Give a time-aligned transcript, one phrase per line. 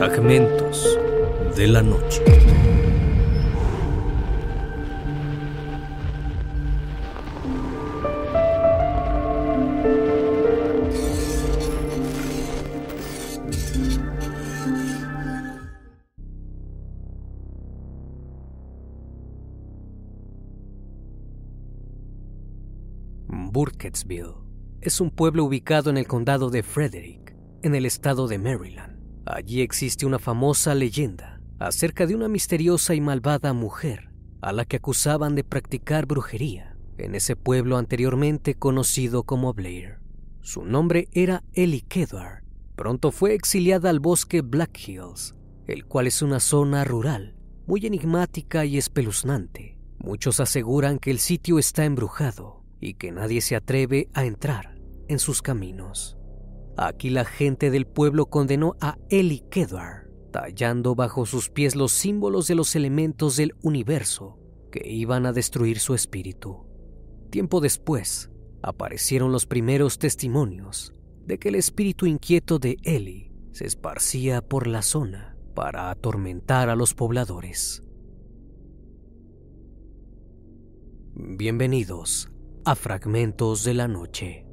[0.00, 0.98] Fragmentos
[1.54, 2.22] de la noche.
[23.52, 24.24] Burkettsville
[24.80, 28.99] es un pueblo ubicado en el condado de Frederick, en el estado de Maryland.
[29.26, 34.76] Allí existe una famosa leyenda acerca de una misteriosa y malvada mujer a la que
[34.76, 39.98] acusaban de practicar brujería en ese pueblo anteriormente conocido como Blair.
[40.40, 42.42] Su nombre era Ellie Kedward.
[42.76, 45.34] Pronto fue exiliada al bosque Black Hills,
[45.66, 49.78] el cual es una zona rural muy enigmática y espeluznante.
[49.98, 54.74] Muchos aseguran que el sitio está embrujado y que nadie se atreve a entrar
[55.08, 56.16] en sus caminos.
[56.82, 62.46] Aquí la gente del pueblo condenó a Eli Kedwar, tallando bajo sus pies los símbolos
[62.46, 64.38] de los elementos del universo
[64.72, 66.64] que iban a destruir su espíritu.
[67.28, 68.30] Tiempo después,
[68.62, 70.94] aparecieron los primeros testimonios
[71.26, 76.76] de que el espíritu inquieto de Eli se esparcía por la zona para atormentar a
[76.76, 77.82] los pobladores.
[81.14, 82.30] Bienvenidos
[82.64, 84.49] a Fragmentos de la Noche.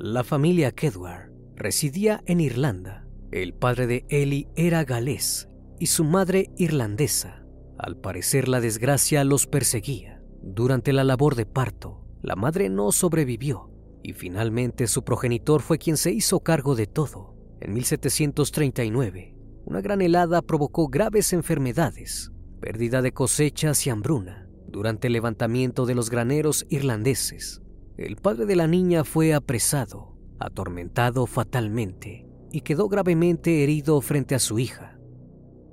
[0.00, 3.04] La familia Kedward residía en Irlanda.
[3.32, 5.48] El padre de Ellie era galés
[5.80, 7.44] y su madre irlandesa.
[7.76, 10.22] Al parecer la desgracia los perseguía.
[10.40, 13.72] Durante la labor de parto, la madre no sobrevivió
[14.04, 17.34] y finalmente su progenitor fue quien se hizo cargo de todo.
[17.60, 24.48] En 1739, una gran helada provocó graves enfermedades, pérdida de cosechas y hambruna.
[24.68, 27.62] Durante el levantamiento de los graneros irlandeses,
[27.98, 34.38] el padre de la niña fue apresado, atormentado fatalmente y quedó gravemente herido frente a
[34.38, 35.00] su hija.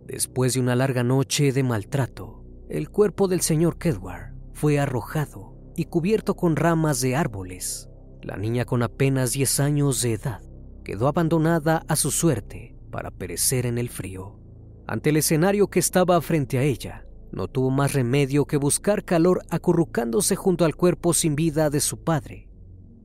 [0.07, 5.85] Después de una larga noche de maltrato, el cuerpo del señor Kedward fue arrojado y
[5.85, 7.89] cubierto con ramas de árboles.
[8.23, 10.41] La niña con apenas 10 años de edad
[10.83, 14.39] quedó abandonada a su suerte para perecer en el frío.
[14.87, 17.04] Ante el escenario que estaba frente a ella,
[17.35, 22.01] no tuvo más remedio que buscar calor acurrucándose junto al cuerpo sin vida de su
[22.01, 22.49] padre.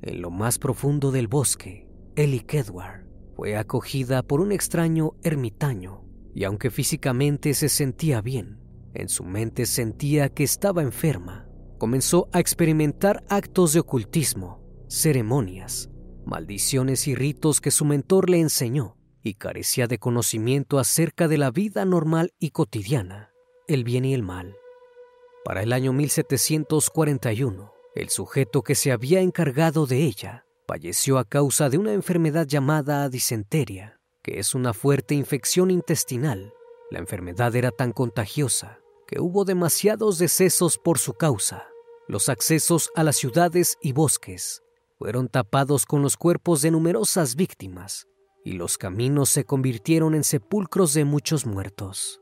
[0.03, 6.45] En lo más profundo del bosque, Ellie Kedward fue acogida por un extraño ermitaño y
[6.45, 8.61] aunque físicamente se sentía bien,
[8.95, 11.49] en su mente sentía que estaba enferma.
[11.79, 15.91] Comenzó a experimentar actos de ocultismo, ceremonias,
[16.25, 21.51] maldiciones y ritos que su mentor le enseñó y carecía de conocimiento acerca de la
[21.51, 23.30] vida normal y cotidiana
[23.71, 24.57] el bien y el mal.
[25.45, 31.69] Para el año 1741, el sujeto que se había encargado de ella falleció a causa
[31.71, 36.53] de una enfermedad llamada disenteria, que es una fuerte infección intestinal.
[36.91, 41.67] La enfermedad era tan contagiosa que hubo demasiados decesos por su causa.
[42.07, 44.63] Los accesos a las ciudades y bosques
[44.99, 48.07] fueron tapados con los cuerpos de numerosas víctimas
[48.45, 52.20] y los caminos se convirtieron en sepulcros de muchos muertos.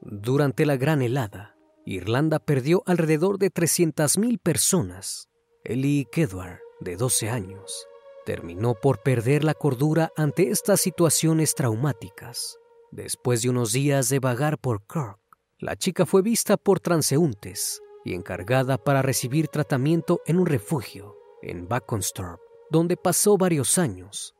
[0.00, 5.28] Durante la gran helada, Irlanda perdió alrededor de 300.000 personas.
[5.64, 7.86] Ellie Kedward, de 12 años,
[8.24, 12.58] terminó por perder la cordura ante estas situaciones traumáticas.
[12.90, 15.18] Después de unos días de vagar por Cork,
[15.58, 21.68] la chica fue vista por transeúntes y encargada para recibir tratamiento en un refugio en
[21.68, 24.34] Baconstorp, donde pasó varios años.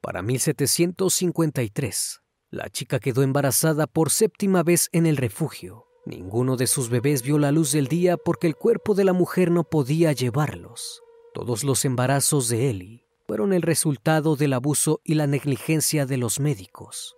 [0.00, 5.86] Para 1753, la chica quedó embarazada por séptima vez en el refugio.
[6.04, 9.50] Ninguno de sus bebés vio la luz del día porque el cuerpo de la mujer
[9.50, 11.02] no podía llevarlos.
[11.32, 16.40] Todos los embarazos de Ellie fueron el resultado del abuso y la negligencia de los
[16.40, 17.14] médicos.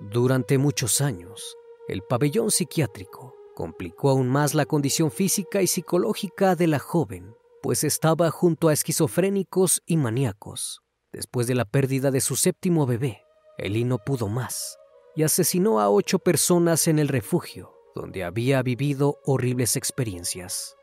[0.00, 6.68] Durante muchos años, el pabellón psiquiátrico complicó aún más la condición física y psicológica de
[6.68, 10.80] la joven, pues estaba junto a esquizofrénicos y maníacos.
[11.12, 13.24] Después de la pérdida de su séptimo bebé,
[13.58, 14.78] Eli no pudo más
[15.16, 20.76] y asesinó a ocho personas en el refugio, donde había vivido horribles experiencias.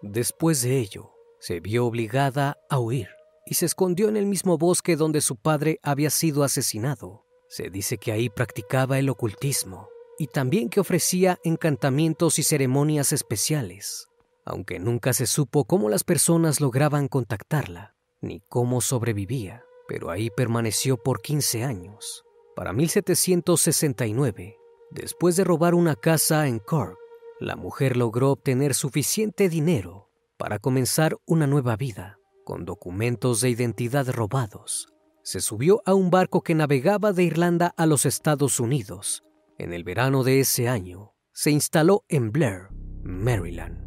[0.00, 3.08] Después de ello, se vio obligada a huir
[3.44, 7.24] y se escondió en el mismo bosque donde su padre había sido asesinado.
[7.48, 9.88] Se dice que ahí practicaba el ocultismo
[10.18, 14.06] y también que ofrecía encantamientos y ceremonias especiales,
[14.44, 20.96] aunque nunca se supo cómo las personas lograban contactarla ni cómo sobrevivía pero ahí permaneció
[20.96, 22.24] por 15 años.
[22.54, 24.56] Para 1769,
[24.90, 26.98] después de robar una casa en Cork,
[27.40, 34.08] la mujer logró obtener suficiente dinero para comenzar una nueva vida, con documentos de identidad
[34.10, 34.88] robados.
[35.24, 39.22] se subió a un barco que navegaba de Irlanda a los Estados Unidos.
[39.56, 42.68] En el verano de ese año, se instaló en Blair,
[43.04, 43.78] Maryland.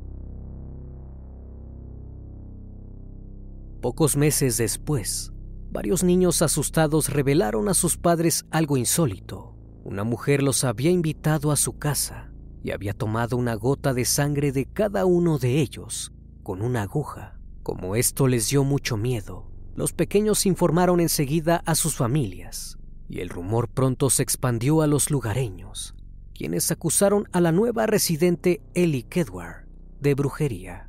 [3.81, 5.33] Pocos meses después,
[5.75, 9.57] varios niños asustados revelaron a sus padres algo insólito.
[9.83, 12.31] Una mujer los había invitado a su casa
[12.63, 16.13] y había tomado una gota de sangre de cada uno de ellos
[16.43, 17.37] con una aguja.
[17.61, 22.77] Como esto les dio mucho miedo, los pequeños informaron enseguida a sus familias
[23.09, 25.93] y el rumor pronto se expandió a los lugareños,
[26.33, 29.67] quienes acusaron a la nueva residente Ellie Kedward
[29.99, 30.84] de brujería.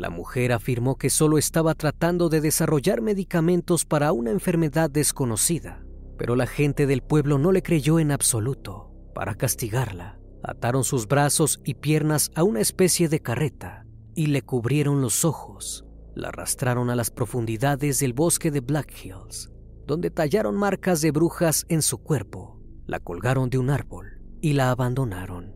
[0.00, 5.84] La mujer afirmó que solo estaba tratando de desarrollar medicamentos para una enfermedad desconocida,
[6.16, 8.90] pero la gente del pueblo no le creyó en absoluto.
[9.14, 15.02] Para castigarla, Ataron sus brazos y piernas a una especie de carreta y le cubrieron
[15.02, 15.84] los ojos.
[16.14, 19.50] La arrastraron a las profundidades del bosque de Black Hills,
[19.86, 24.70] donde tallaron marcas de brujas en su cuerpo, la colgaron de un árbol y la
[24.70, 25.54] abandonaron.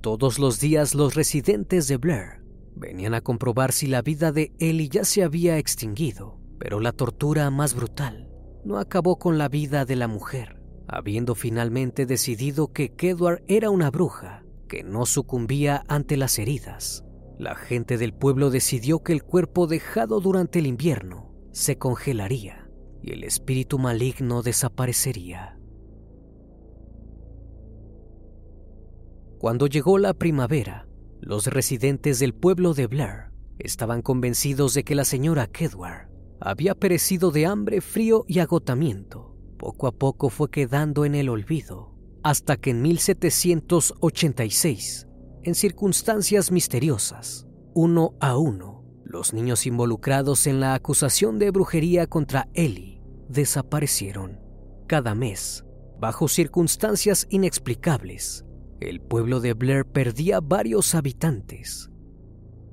[0.00, 2.41] Todos los días los residentes de Blair
[2.74, 7.50] venían a comprobar si la vida de Ellie ya se había extinguido, pero la tortura
[7.50, 8.30] más brutal
[8.64, 13.90] no acabó con la vida de la mujer habiendo finalmente decidido que Kedward era una
[13.90, 17.04] bruja que no sucumbía ante las heridas.
[17.38, 22.68] La gente del pueblo decidió que el cuerpo dejado durante el invierno se congelaría
[23.02, 25.58] y el espíritu maligno desaparecería.
[29.38, 30.86] Cuando llegó la primavera,
[31.22, 36.10] los residentes del pueblo de Blair estaban convencidos de que la señora Kedward
[36.40, 39.32] había perecido de hambre, frío y agotamiento
[39.62, 45.06] poco a poco fue quedando en el olvido, hasta que en 1786,
[45.44, 52.48] en circunstancias misteriosas, uno a uno, los niños involucrados en la acusación de brujería contra
[52.54, 54.40] Ellie desaparecieron.
[54.88, 55.64] Cada mes,
[56.00, 58.44] bajo circunstancias inexplicables,
[58.88, 61.90] el pueblo de Blair perdía varios habitantes.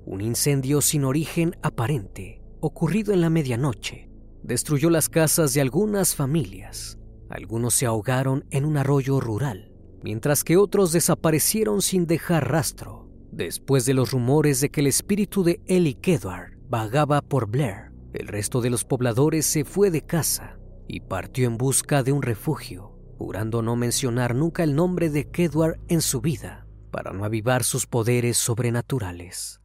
[0.06, 4.10] Un incendio sin origen aparente, ocurrido en la medianoche,
[4.44, 6.98] destruyó las casas de algunas familias.
[7.30, 9.72] Algunos se ahogaron en un arroyo rural,
[10.04, 13.08] mientras que otros desaparecieron sin dejar rastro.
[13.32, 18.28] Después de los rumores de que el espíritu de Ellie Kedward vagaba por Blair, el
[18.28, 20.58] resto de los pobladores se fue de casa
[20.88, 25.78] y partió en busca de un refugio, jurando no mencionar nunca el nombre de Kedward
[25.90, 29.60] en su vida para no avivar sus poderes sobrenaturales.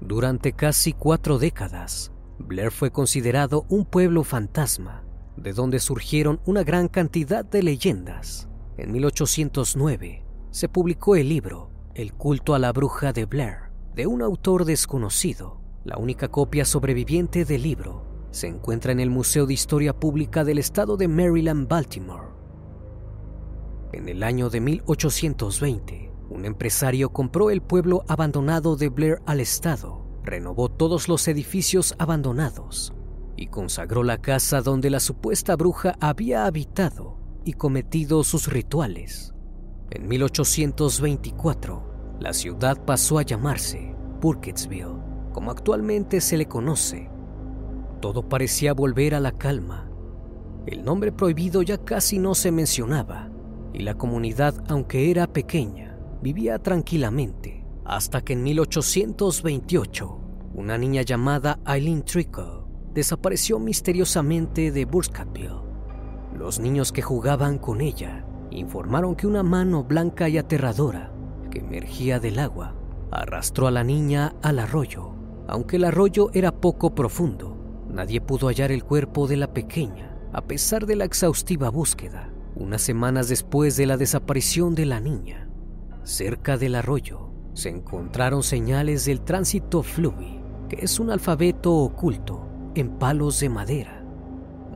[0.00, 5.04] Durante casi cuatro décadas, Blair fue considerado un pueblo fantasma,
[5.36, 8.48] de donde surgieron una gran cantidad de leyendas.
[8.78, 13.58] En 1809 se publicó el libro El culto a la bruja de Blair,
[13.94, 15.60] de un autor desconocido.
[15.84, 20.58] La única copia sobreviviente del libro se encuentra en el Museo de Historia Pública del
[20.58, 22.28] Estado de Maryland, Baltimore.
[23.92, 30.06] En el año de 1820, un empresario compró el pueblo abandonado de Blair al Estado,
[30.22, 32.94] renovó todos los edificios abandonados
[33.36, 39.34] y consagró la casa donde la supuesta bruja había habitado y cometido sus rituales.
[39.90, 45.00] En 1824, la ciudad pasó a llamarse Burkittsville,
[45.32, 47.17] como actualmente se le conoce.
[48.00, 49.90] Todo parecía volver a la calma.
[50.66, 53.30] El nombre prohibido ya casi no se mencionaba
[53.72, 60.20] y la comunidad, aunque era pequeña, vivía tranquilamente hasta que en 1828
[60.54, 65.62] una niña llamada Eileen Trickle desapareció misteriosamente de Burskattville.
[66.36, 71.12] Los niños que jugaban con ella informaron que una mano blanca y aterradora
[71.50, 72.74] que emergía del agua
[73.10, 75.14] arrastró a la niña al arroyo.
[75.46, 77.57] Aunque el arroyo era poco profundo,
[77.88, 82.30] nadie pudo hallar el cuerpo de la pequeña a pesar de la exhaustiva búsqueda.
[82.54, 85.48] Unas semanas después de la desaparición de la niña,
[86.08, 90.40] Cerca del arroyo se encontraron señales del tránsito fluvi,
[90.70, 94.02] que es un alfabeto oculto en palos de madera.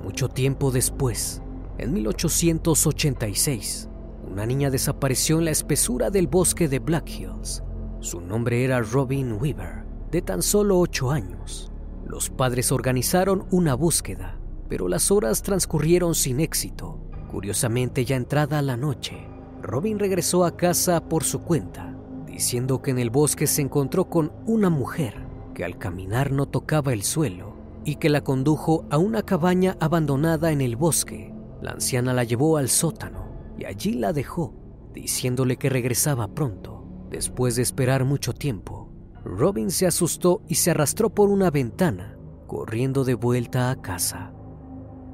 [0.05, 1.41] Mucho tiempo después,
[1.79, 3.89] en 1886,
[4.31, 7.63] una niña desapareció en la espesura del bosque de Black Hills.
[8.01, 11.72] Su nombre era Robin Weaver, de tan solo ocho años.
[12.07, 17.01] Los padres organizaron una búsqueda, pero las horas transcurrieron sin éxito.
[17.31, 19.27] Curiosamente, ya entrada la noche,
[19.63, 24.33] Robin regresó a casa por su cuenta, diciendo que en el bosque se encontró con
[24.47, 29.23] una mujer que al caminar no tocaba el suelo y que la condujo a una
[29.23, 31.33] cabaña abandonada en el bosque.
[31.61, 34.55] La anciana la llevó al sótano y allí la dejó,
[34.93, 36.85] diciéndole que regresaba pronto.
[37.11, 38.82] Después de esperar mucho tiempo,
[39.25, 42.17] Robin se asustó y se arrastró por una ventana
[42.53, 44.35] corriendo de vuelta a casa.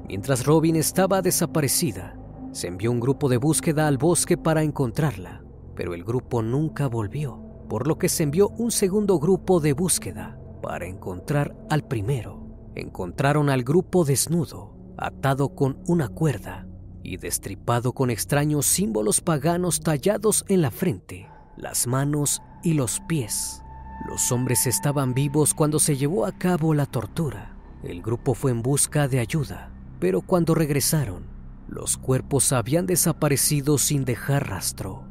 [0.05, 2.19] Mientras Robin estaba desaparecida,
[2.51, 5.41] se envió un grupo de búsqueda al bosque para encontrarla,
[5.73, 10.37] pero el grupo nunca volvió, por lo que se envió un segundo grupo de búsqueda
[10.61, 12.45] para encontrar al primero.
[12.75, 16.67] Encontraron al grupo desnudo, atado con una cuerda
[17.03, 23.63] y destripado con extraños símbolos paganos tallados en la frente, las manos y los pies.
[24.07, 27.55] Los hombres estaban vivos cuando se llevó a cabo la tortura.
[27.83, 31.23] El grupo fue en busca de ayuda, pero cuando regresaron,
[31.67, 35.03] los cuerpos habían desaparecido sin dejar rastro.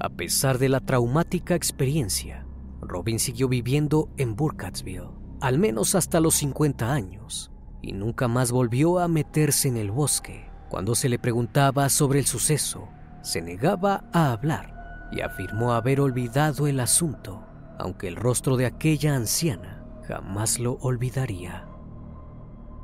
[0.00, 2.46] A pesar de la traumática experiencia,
[2.80, 8.98] Robin siguió viviendo en Burkittsville, al menos hasta los 50 años, y nunca más volvió
[8.98, 10.50] a meterse en el bosque.
[10.68, 12.88] Cuando se le preguntaba sobre el suceso,
[13.22, 14.73] se negaba a hablar
[15.14, 17.44] y afirmó haber olvidado el asunto,
[17.78, 21.66] aunque el rostro de aquella anciana jamás lo olvidaría.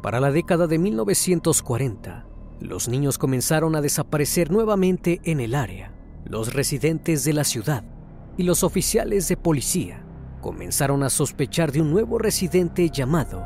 [0.02, 2.26] Para la década de 1940,
[2.60, 5.92] los niños comenzaron a desaparecer nuevamente en el área.
[6.24, 7.84] Los residentes de la ciudad
[8.36, 10.04] y los oficiales de policía
[10.40, 13.44] comenzaron a sospechar de un nuevo residente llamado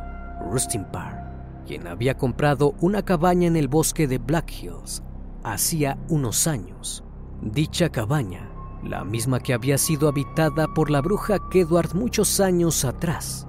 [0.50, 5.03] Rustin Parr, quien había comprado una cabaña en el bosque de Black Hills
[5.43, 7.03] hacía unos años.
[7.43, 8.53] Dicha cabaña,
[8.85, 13.47] la misma que había sido habitada por la bruja Kedward muchos años atrás.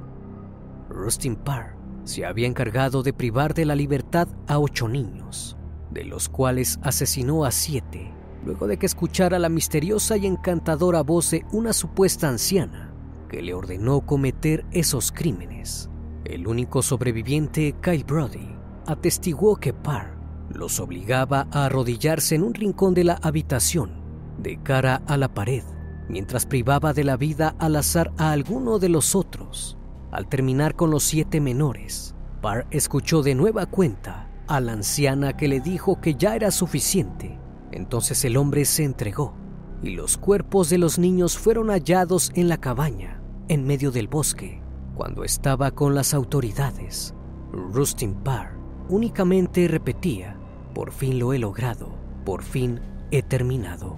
[0.89, 1.75] Rustin Parr
[2.06, 5.58] se había encargado de privar de la libertad a ocho niños,
[5.92, 8.13] de los cuales asesinó a siete,
[8.46, 12.94] luego de que escuchara la misteriosa y encantadora voz de una supuesta anciana
[13.27, 15.89] que le ordenó cometer esos crímenes.
[16.24, 20.15] El único sobreviviente, Kyle Brody, atestiguó que Parr
[20.50, 24.04] los obligaba a arrodillarse en un rincón de la habitación,
[24.38, 25.63] de cara a la pared,
[26.08, 29.77] mientras privaba de la vida al azar a alguno de los otros.
[30.12, 35.48] Al terminar con los siete menores, Parr escuchó de nueva cuenta a la anciana que
[35.48, 37.39] le dijo que ya era suficiente.
[37.72, 39.34] Entonces el hombre se entregó
[39.82, 44.62] y los cuerpos de los niños fueron hallados en la cabaña, en medio del bosque,
[44.96, 47.13] cuando estaba con las autoridades.
[47.51, 48.58] Rustin Parr
[48.89, 50.38] únicamente repetía,
[50.74, 52.80] por fin lo he logrado, por fin
[53.12, 53.98] he terminado.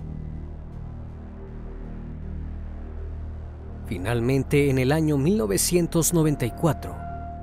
[3.88, 6.94] Finalmente, en el año 1994,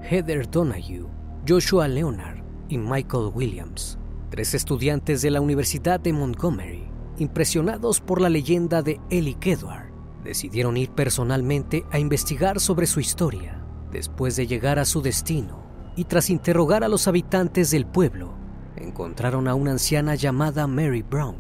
[0.03, 1.07] Heather Donahue,
[1.49, 3.99] Joshua Leonard y Michael Williams,
[4.29, 6.85] tres estudiantes de la Universidad de Montgomery,
[7.17, 9.91] impresionados por la leyenda de Ellie Kedward,
[10.23, 13.65] decidieron ir personalmente a investigar sobre su historia.
[13.91, 15.65] Después de llegar a su destino
[15.97, 18.35] y tras interrogar a los habitantes del pueblo,
[18.77, 21.37] encontraron a una anciana llamada Mary Brown,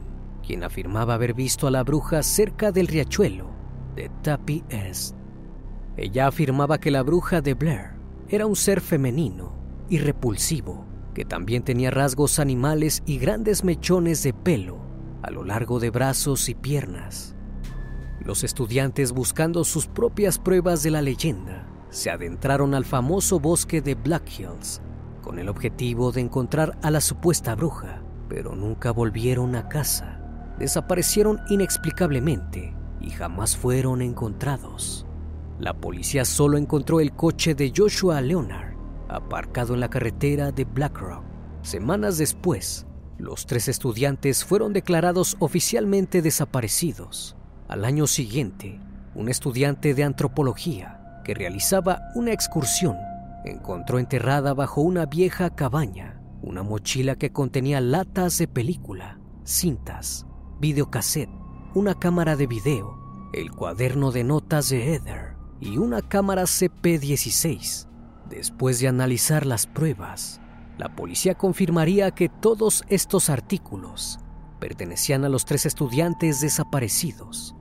[0.46, 3.53] quien afirmaba haber visto a la bruja cerca del riachuelo
[3.94, 5.14] de Tappy Est.
[5.96, 7.94] Ella afirmaba que la bruja de Blair
[8.28, 9.52] era un ser femenino
[9.88, 10.84] y repulsivo,
[11.14, 14.78] que también tenía rasgos animales y grandes mechones de pelo
[15.22, 17.34] a lo largo de brazos y piernas.
[18.20, 23.94] Los estudiantes, buscando sus propias pruebas de la leyenda, se adentraron al famoso bosque de
[23.94, 24.82] Black Hills
[25.22, 30.20] con el objetivo de encontrar a la supuesta bruja, pero nunca volvieron a casa.
[30.58, 32.74] Desaparecieron inexplicablemente
[33.04, 35.06] y jamás fueron encontrados.
[35.58, 38.74] La policía solo encontró el coche de Joshua Leonard
[39.08, 41.24] aparcado en la carretera de Black Rock.
[41.62, 42.86] Semanas después,
[43.18, 47.36] los tres estudiantes fueron declarados oficialmente desaparecidos.
[47.68, 48.80] Al año siguiente,
[49.14, 52.96] un estudiante de antropología que realizaba una excursión
[53.44, 60.26] encontró enterrada bajo una vieja cabaña una mochila que contenía latas de película, cintas,
[60.60, 61.30] videocassette,
[61.74, 62.96] una cámara de video,
[63.32, 67.88] el cuaderno de notas de Heather y una cámara CP16.
[68.30, 70.40] Después de analizar las pruebas,
[70.78, 74.20] la policía confirmaría que todos estos artículos
[74.60, 77.56] pertenecían a los tres estudiantes desaparecidos.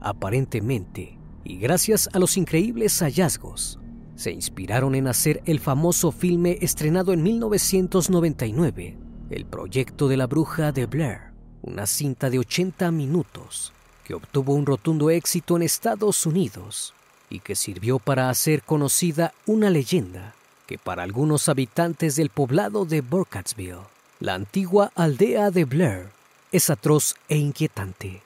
[0.00, 3.80] Aparentemente, y gracias a los increíbles hallazgos,
[4.14, 8.98] se inspiraron en hacer el famoso filme estrenado en 1999,
[9.30, 11.29] El proyecto de la bruja de Blair,
[11.62, 13.72] una cinta de 80 minutos
[14.04, 16.94] que obtuvo un rotundo éxito en Estados Unidos
[17.28, 20.34] y que sirvió para hacer conocida una leyenda
[20.66, 23.86] que para algunos habitantes del poblado de Burkittsville,
[24.20, 26.08] la antigua aldea de Blair,
[26.52, 28.22] es atroz e inquietante.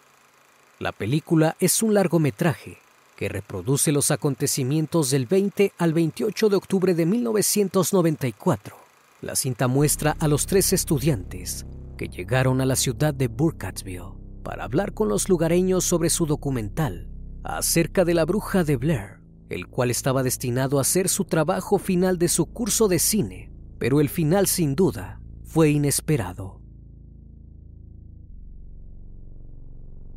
[0.79, 2.79] La película es un largometraje
[3.17, 8.76] que reproduce los acontecimientos del 20 al 28 de octubre de 1994.
[9.23, 11.64] La cinta muestra a los tres estudiantes
[11.97, 17.09] que llegaron a la ciudad de Burkittsville para hablar con los lugareños sobre su documental,
[17.43, 22.19] acerca de la bruja de Blair, el cual estaba destinado a ser su trabajo final
[22.19, 26.61] de su curso de cine, pero el final sin duda fue inesperado.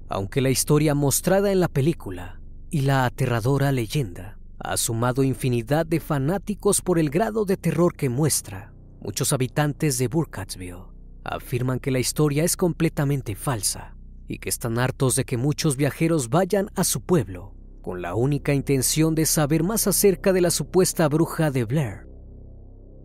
[0.10, 6.00] Aunque la historia mostrada en la película y la aterradora leyenda ha sumado infinidad de
[6.00, 10.96] fanáticos por el grado de terror que muestra, muchos habitantes de Burkittsville
[11.27, 13.96] afirman que la historia es completamente falsa
[14.27, 18.53] y que están hartos de que muchos viajeros vayan a su pueblo con la única
[18.53, 22.07] intención de saber más acerca de la supuesta bruja de Blair.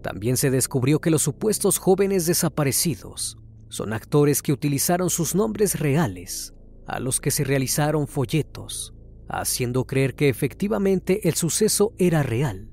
[0.02, 3.38] También se descubrió que los supuestos jóvenes desaparecidos
[3.68, 6.52] son actores que utilizaron sus nombres reales,
[6.86, 8.92] a los que se realizaron folletos,
[9.28, 12.68] haciendo creer que efectivamente el suceso era real.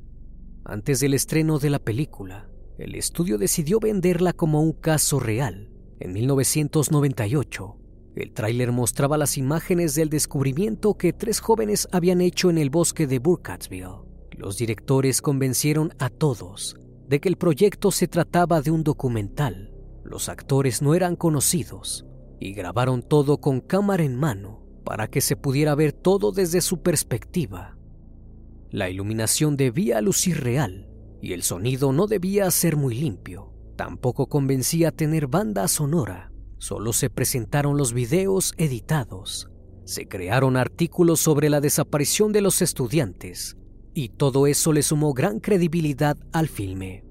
[0.65, 5.69] Antes del estreno de la película, el estudio decidió venderla como un caso real.
[6.00, 7.75] En 1998,
[8.15, 13.05] el tráiler mostraba las imágenes del descubrimiento que tres jóvenes habían hecho en el bosque
[13.05, 14.07] de Burkittsville.
[14.31, 16.77] Los directores convencieron a todos
[17.09, 19.74] de que el proyecto se trataba de un documental.
[20.05, 22.05] Los actores no eran conocidos
[22.39, 26.81] y grabaron todo con cámara en mano para que se pudiera ver todo desde su
[26.81, 27.77] perspectiva.
[28.71, 30.88] La iluminación debía lucir real
[31.21, 33.53] y el sonido no debía ser muy limpio.
[33.75, 39.49] Tampoco convencía tener banda sonora Solo se presentaron los videos editados,
[39.85, 43.55] se crearon artículos sobre la desaparición de los estudiantes
[43.93, 47.05] y todo eso le sumó gran credibilidad al filme.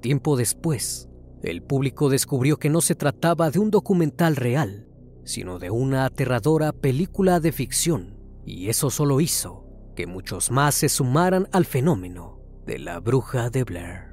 [0.00, 1.10] Tiempo después,
[1.42, 4.88] el público descubrió que no se trataba de un documental real,
[5.24, 10.88] sino de una aterradora película de ficción, y eso solo hizo que muchos más se
[10.88, 14.12] sumaran al fenómeno de la bruja de Blair.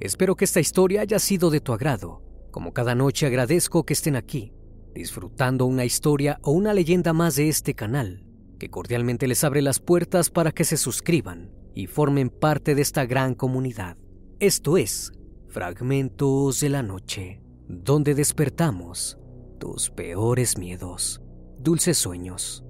[0.00, 2.22] Espero que esta historia haya sido de tu agrado.
[2.50, 4.52] Como cada noche agradezco que estén aquí,
[4.94, 8.26] disfrutando una historia o una leyenda más de este canal,
[8.58, 13.06] que cordialmente les abre las puertas para que se suscriban y formen parte de esta
[13.06, 13.96] gran comunidad.
[14.40, 15.12] Esto es
[15.48, 19.18] Fragmentos de la Noche, donde despertamos
[19.58, 21.22] tus peores miedos.
[21.58, 22.63] Dulces sueños.